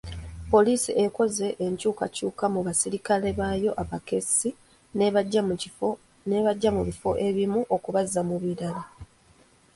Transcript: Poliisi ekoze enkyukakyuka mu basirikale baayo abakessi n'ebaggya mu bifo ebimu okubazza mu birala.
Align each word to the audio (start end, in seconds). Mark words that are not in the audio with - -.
Poliisi 0.51 0.91
ekoze 1.05 1.47
enkyukakyuka 1.65 2.45
mu 2.53 2.59
basirikale 2.67 3.27
baayo 3.39 3.71
abakessi 3.81 4.49
n'ebaggya 4.97 6.69
mu 6.77 6.81
bifo 6.87 7.09
ebimu 7.27 7.61
okubazza 7.75 8.21
mu 8.29 8.35
birala. 8.43 8.83